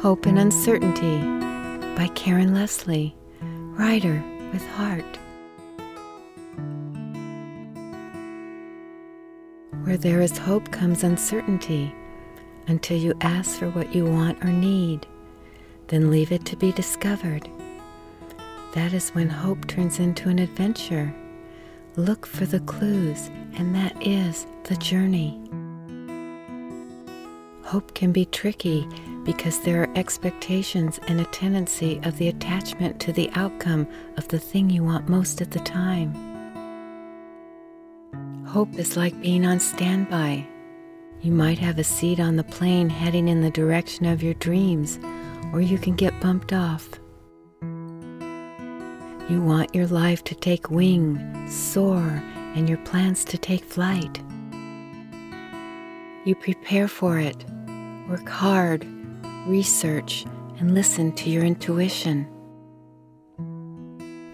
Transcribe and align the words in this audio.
Hope 0.00 0.24
and 0.24 0.38
Uncertainty 0.38 1.18
by 1.94 2.08
Karen 2.14 2.54
Leslie, 2.54 3.14
writer 3.42 4.24
with 4.50 4.66
heart. 4.68 5.04
Where 9.84 9.98
there 9.98 10.22
is 10.22 10.38
hope 10.38 10.70
comes 10.70 11.04
uncertainty 11.04 11.94
until 12.66 12.96
you 12.96 13.12
ask 13.20 13.58
for 13.58 13.68
what 13.68 13.94
you 13.94 14.06
want 14.06 14.42
or 14.42 14.50
need, 14.50 15.06
then 15.88 16.10
leave 16.10 16.32
it 16.32 16.46
to 16.46 16.56
be 16.56 16.72
discovered. 16.72 17.46
That 18.72 18.94
is 18.94 19.10
when 19.10 19.28
hope 19.28 19.66
turns 19.66 19.98
into 19.98 20.30
an 20.30 20.38
adventure. 20.38 21.14
Look 21.96 22.24
for 22.24 22.46
the 22.46 22.60
clues, 22.60 23.28
and 23.52 23.74
that 23.74 23.94
is 24.00 24.46
the 24.64 24.76
journey. 24.76 25.38
Hope 27.64 27.92
can 27.92 28.12
be 28.12 28.24
tricky 28.24 28.88
because 29.24 29.60
there 29.60 29.82
are 29.82 29.96
expectations 29.96 30.98
and 31.08 31.20
a 31.20 31.24
tendency 31.26 32.00
of 32.04 32.16
the 32.18 32.28
attachment 32.28 33.00
to 33.00 33.12
the 33.12 33.30
outcome 33.34 33.86
of 34.16 34.26
the 34.28 34.38
thing 34.38 34.70
you 34.70 34.82
want 34.82 35.08
most 35.08 35.40
at 35.40 35.50
the 35.50 35.60
time. 35.60 36.12
Hope 38.46 38.74
is 38.78 38.96
like 38.96 39.20
being 39.20 39.46
on 39.46 39.60
standby. 39.60 40.46
You 41.20 41.32
might 41.32 41.58
have 41.58 41.78
a 41.78 41.84
seat 41.84 42.18
on 42.18 42.36
the 42.36 42.44
plane 42.44 42.88
heading 42.88 43.28
in 43.28 43.42
the 43.42 43.50
direction 43.50 44.06
of 44.06 44.22
your 44.22 44.34
dreams, 44.34 44.98
or 45.52 45.60
you 45.60 45.78
can 45.78 45.94
get 45.94 46.18
bumped 46.20 46.52
off. 46.52 46.88
You 49.30 49.40
want 49.40 49.74
your 49.74 49.86
life 49.86 50.24
to 50.24 50.34
take 50.34 50.70
wing, 50.70 51.48
soar, 51.48 52.22
and 52.56 52.68
your 52.68 52.78
plans 52.78 53.24
to 53.26 53.38
take 53.38 53.64
flight. 53.64 54.20
You 56.24 56.34
prepare 56.34 56.88
for 56.88 57.18
it 57.18 57.44
Work 58.10 58.28
hard, 58.28 58.84
research, 59.46 60.24
and 60.58 60.74
listen 60.74 61.12
to 61.12 61.30
your 61.30 61.44
intuition. 61.44 62.26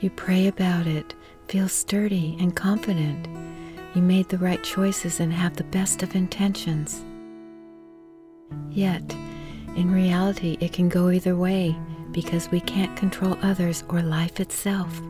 You 0.00 0.10
pray 0.10 0.48
about 0.48 0.86
it, 0.86 1.14
feel 1.48 1.68
sturdy 1.68 2.36
and 2.40 2.54
confident. 2.54 3.28
You 3.94 4.02
made 4.02 4.28
the 4.28 4.38
right 4.38 4.62
choices 4.64 5.20
and 5.20 5.32
have 5.32 5.56
the 5.56 5.64
best 5.64 6.02
of 6.02 6.14
intentions. 6.14 7.04
Yet, 8.70 9.02
in 9.76 9.90
reality, 9.90 10.56
it 10.60 10.72
can 10.72 10.88
go 10.88 11.10
either 11.10 11.36
way 11.36 11.76
because 12.10 12.50
we 12.50 12.60
can't 12.60 12.96
control 12.96 13.38
others 13.42 13.84
or 13.88 14.02
life 14.02 14.40
itself. 14.40 15.00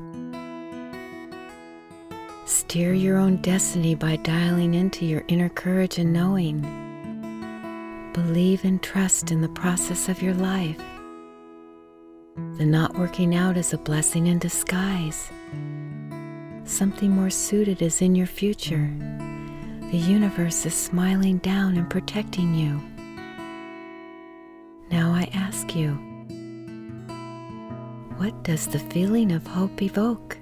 Steer 2.44 2.92
your 2.92 3.18
own 3.18 3.36
destiny 3.36 3.94
by 3.94 4.16
dialing 4.16 4.74
into 4.74 5.06
your 5.06 5.24
inner 5.28 5.48
courage 5.48 5.98
and 5.98 6.12
knowing. 6.12 6.91
Believe 8.12 8.64
and 8.66 8.82
trust 8.82 9.30
in 9.30 9.40
the 9.40 9.48
process 9.48 10.10
of 10.10 10.20
your 10.20 10.34
life. 10.34 10.76
The 12.58 12.66
not 12.66 12.94
working 12.94 13.34
out 13.34 13.56
is 13.56 13.72
a 13.72 13.78
blessing 13.78 14.26
in 14.26 14.38
disguise. 14.38 15.30
Something 16.64 17.10
more 17.10 17.30
suited 17.30 17.80
is 17.80 18.02
in 18.02 18.14
your 18.14 18.26
future. 18.26 18.90
The 19.90 19.96
universe 19.96 20.66
is 20.66 20.74
smiling 20.74 21.38
down 21.38 21.78
and 21.78 21.88
protecting 21.88 22.54
you. 22.54 22.82
Now 24.90 25.10
I 25.12 25.30
ask 25.32 25.74
you, 25.74 25.92
what 28.18 28.42
does 28.42 28.66
the 28.66 28.78
feeling 28.78 29.32
of 29.32 29.46
hope 29.46 29.80
evoke? 29.80 30.36